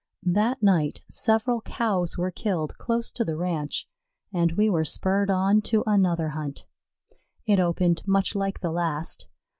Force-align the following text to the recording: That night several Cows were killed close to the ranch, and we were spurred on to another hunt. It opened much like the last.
That 0.25 0.63
night 0.63 1.03
several 1.11 1.61
Cows 1.61 2.17
were 2.17 2.31
killed 2.31 2.75
close 2.79 3.11
to 3.11 3.23
the 3.23 3.37
ranch, 3.37 3.87
and 4.33 4.51
we 4.53 4.67
were 4.67 4.83
spurred 4.83 5.29
on 5.29 5.61
to 5.69 5.83
another 5.85 6.29
hunt. 6.29 6.65
It 7.45 7.59
opened 7.59 8.07
much 8.07 8.33
like 8.33 8.61
the 8.61 8.71
last. 8.71 9.27